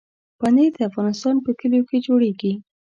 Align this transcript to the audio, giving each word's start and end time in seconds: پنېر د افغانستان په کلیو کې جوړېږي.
پنېر 0.39 0.71
د 0.75 0.79
افغانستان 0.89 1.35
په 1.45 1.51
کلیو 1.59 1.87
کې 1.89 1.97
جوړېږي. 2.05 2.53